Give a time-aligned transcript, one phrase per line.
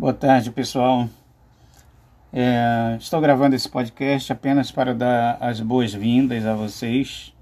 [0.00, 1.10] Boa tarde, pessoal.
[2.32, 7.34] É, estou gravando esse podcast apenas para dar as boas-vindas a vocês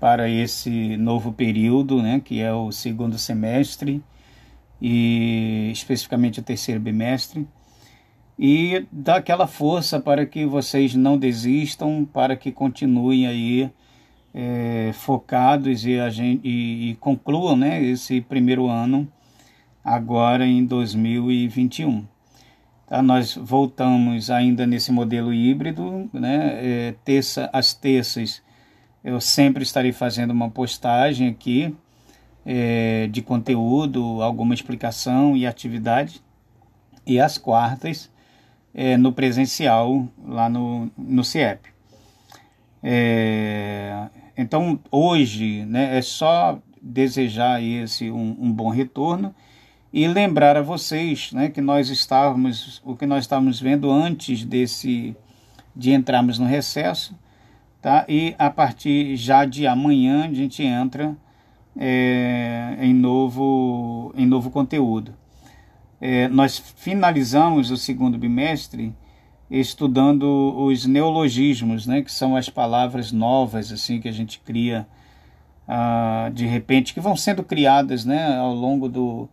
[0.00, 4.02] para esse novo período, né, que é o segundo semestre
[4.80, 7.46] e especificamente o terceiro bimestre,
[8.36, 13.70] e dar aquela força para que vocês não desistam, para que continuem aí
[14.34, 19.06] é, focados e, gente, e, e concluam né, esse primeiro ano
[19.84, 22.06] agora em 2021.
[22.86, 23.02] Tá?
[23.02, 26.58] Nós voltamos ainda nesse modelo híbrido, né?
[26.62, 28.42] É, terça, às terças
[29.04, 31.74] eu sempre estarei fazendo uma postagem aqui
[32.46, 36.22] é, de conteúdo, alguma explicação e atividade.
[37.04, 38.08] E às quartas
[38.72, 41.68] é, no presencial lá no, no CIEP.
[42.82, 49.34] É, então hoje né, é só desejar esse um, um bom retorno
[49.92, 55.14] e lembrar a vocês né, que nós estávamos, o que nós estávamos vendo antes desse
[55.74, 57.18] de entrarmos no recesso,
[57.80, 58.04] tá?
[58.08, 61.16] E a partir já de amanhã a gente entra
[61.76, 65.14] é, em novo em novo conteúdo.
[66.00, 68.94] É, nós finalizamos o segundo bimestre
[69.50, 70.24] estudando
[70.58, 74.86] os neologismos, né, que são as palavras novas assim que a gente cria
[75.68, 79.28] ah, de repente, que vão sendo criadas né, ao longo do,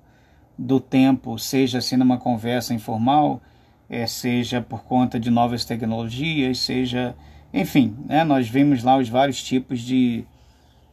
[0.59, 3.41] do tempo, seja assim numa conversa informal,
[3.89, 7.15] é, seja por conta de novas tecnologias, seja.
[7.53, 10.25] Enfim, né, nós vemos lá os vários tipos de,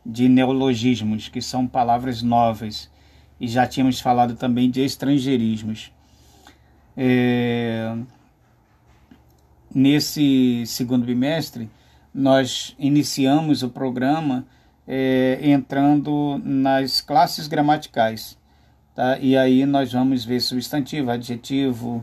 [0.05, 2.89] de neologismos, que são palavras novas,
[3.41, 5.91] e já tínhamos falado também de estrangeirismos.
[6.97, 7.93] É,
[9.75, 11.69] nesse segundo bimestre,
[12.15, 14.47] nós iniciamos o programa
[14.87, 18.39] é, entrando nas classes gramaticais.
[18.97, 19.19] Tá?
[19.19, 22.03] E aí nós vamos ver substantivo, adjetivo,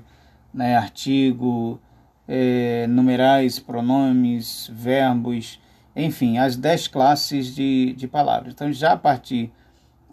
[0.53, 1.81] né, artigo,
[2.27, 5.59] é, numerais, pronomes, verbos,
[5.95, 8.53] enfim, as dez classes de, de palavras.
[8.53, 9.51] Então, já a partir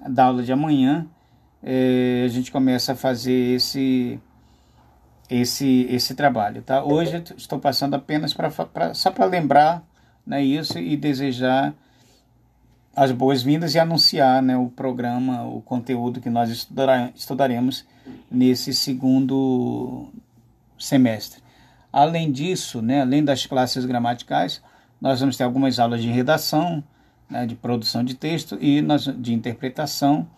[0.09, 1.07] da aula de amanhã,
[1.63, 4.19] é, a gente começa a fazer esse,
[5.29, 6.63] esse, esse trabalho.
[6.63, 6.83] Tá?
[6.83, 9.85] Hoje estou passando apenas pra só para lembrar
[10.27, 11.75] né, isso e desejar
[12.95, 16.69] as boas-vindas e anunciar né, o programa, o conteúdo que nós
[17.15, 17.87] estudaremos
[18.31, 20.09] nesse segundo
[20.79, 21.43] semestre.
[21.93, 24.63] Além disso, né, além das classes gramaticais,
[25.01, 26.83] nós vamos ter algumas aulas de redação,
[27.29, 30.29] né, de produção de texto e nós, de interpretação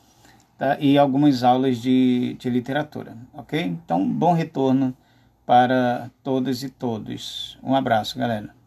[0.59, 3.17] tá, e algumas aulas de, de literatura.
[3.33, 3.61] Ok?
[3.61, 4.95] Então, bom retorno
[5.45, 7.59] para todas e todos.
[7.63, 8.62] Um abraço, galera.